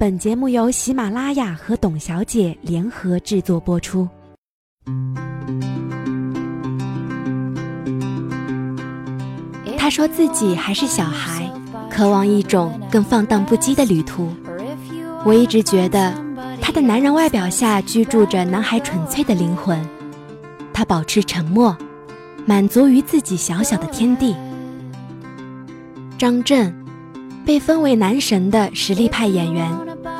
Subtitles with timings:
[0.00, 4.08] 本节目由喜马拉雅和董小姐联合制作播出。
[9.76, 11.50] 他说自己还是小孩，
[11.90, 14.28] 渴望一种更放荡不羁的旅途。
[15.24, 16.14] 我一直觉得，
[16.60, 19.84] 他的男人外表下居住着男孩纯粹的灵魂。
[20.72, 21.76] 他保持沉默，
[22.46, 24.36] 满足于自己小小的天地。
[26.16, 26.72] 张震，
[27.48, 29.66] 被封为男神的实力派演员。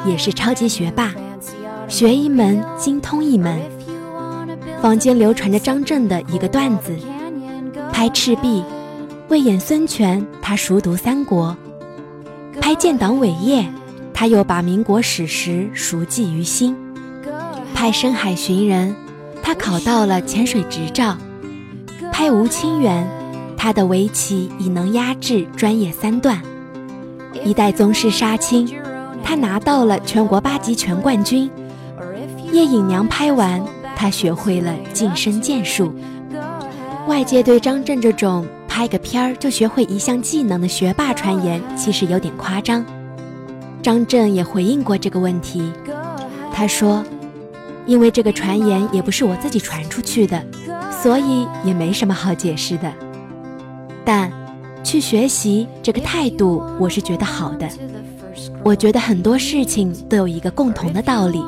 [0.06, 1.12] 也是超级学霸，
[1.86, 3.60] 学一门精通一门。
[4.80, 6.96] 坊间流传着张震的一个段子：
[7.92, 8.62] 拍《赤壁》，
[9.28, 11.54] 为演孙权，他熟读三国；
[12.62, 13.60] 拍《建党伟业》，
[14.14, 16.74] 他又把民国史实熟记于心；
[17.74, 18.88] 拍《深海寻人》，
[19.42, 21.14] 他考到了潜水执照；
[22.10, 23.04] 拍《吴清源》，
[23.54, 26.38] 他的围棋已能压制专业三段；
[27.44, 28.68] 一代宗师杀青。
[29.22, 31.50] 他拿到了全国八级全冠军。
[32.52, 33.62] 叶影娘拍完，
[33.94, 35.92] 他学会了近身剑术。
[37.06, 42.84] 外界对张震这种拍个片儿就学会一项技能的学霸传言，其实有点夸张。
[43.82, 45.72] 张震也回应过这个问题，
[46.52, 47.04] 他说
[47.86, 50.42] ：“因为这个传言也不是我自己传出去的，
[51.02, 52.92] 所以也没什么好解释的。
[54.04, 54.32] 但
[54.88, 57.68] 去学习这个态度，我是觉得好的。”
[58.64, 61.44] 我觉得很多事情都有一个共同的道理，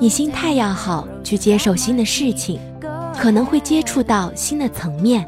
[0.00, 2.58] 你心态要好，去接受新的事情，
[3.16, 5.24] 可能会接触到新的层面。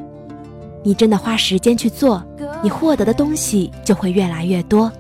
[0.83, 2.21] 你真的花时间去做，
[2.61, 4.91] 你获得的东西就会越来越多。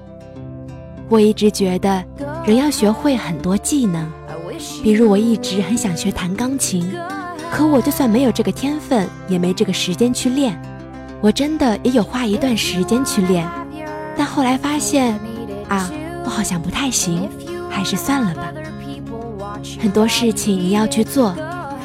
[1.08, 2.04] 我一直觉得
[2.46, 4.08] 人要学会很多技能，
[4.84, 6.88] 比如我一直很想学弹钢琴，
[7.50, 10.56] 可我就算没有这个天分，也没这个时间去练。
[11.20, 13.48] 我真的也有花一段时间去练，
[14.16, 15.18] 但后来发现。
[15.68, 15.86] 啊，
[16.24, 17.28] 我好像不太行，
[17.68, 18.50] 还是算了吧。
[19.78, 21.36] 很多事情你要去做，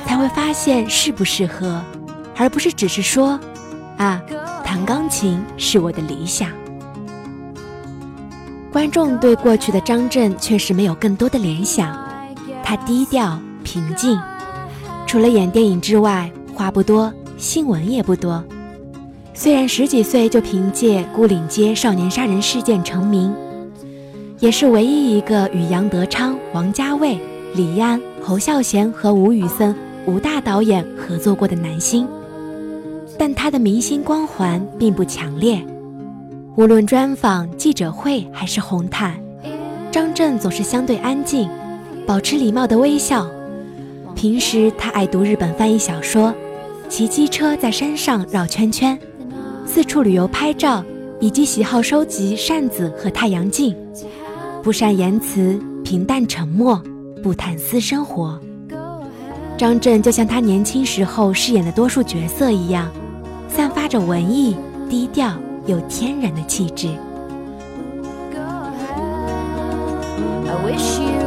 [0.06, 1.82] 才会发现适不适合，
[2.38, 3.38] 而不是只是说，
[3.98, 4.22] 啊，
[4.64, 6.50] 弹钢琴是我的理想。
[8.72, 11.94] 观众对过去的张震确实没有更多的联想，
[12.64, 14.18] 他低调平静，
[15.06, 18.42] 除了演电影之外，话不多，新闻也不多。
[19.36, 23.34] 虽然十几岁就凭借《孤岭街少年杀人事件》成名。
[24.40, 27.18] 也是唯一一个与杨德昌、王家卫、
[27.56, 29.74] 李安、侯孝贤和吴宇森、
[30.06, 32.06] 五大导演合作过的男星，
[33.18, 35.62] 但他的明星光环并不强烈。
[36.58, 39.18] 无论专访、记者会还是红毯，
[39.90, 41.50] 张震总是相对安静，
[42.06, 43.26] 保持礼貌的微笑。
[44.14, 46.34] 平时他爱读日本翻译小说，
[46.90, 49.00] 骑机车在山上绕圈圈，
[49.66, 50.84] 四处旅游拍照，
[51.20, 53.76] 以及喜好收集扇子和太阳镜。
[54.62, 56.82] 不善言辞，平淡沉默，
[57.22, 58.40] 不谈私生活。
[59.58, 62.92] 张震就像他年轻时候饰演的多数角色一样，
[63.48, 64.56] 散发着文艺、
[64.90, 65.34] 低调
[65.66, 66.88] 又天然的气质
[67.98, 68.04] 不
[68.36, 69.00] 够好
[70.48, 71.23] i wish you。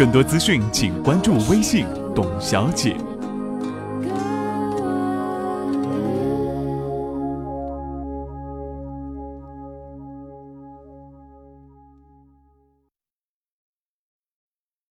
[0.00, 1.84] 更多资讯，请关注微信
[2.16, 2.96] “董小姐”。